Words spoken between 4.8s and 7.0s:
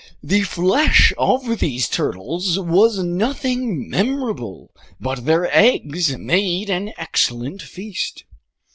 but their eggs made an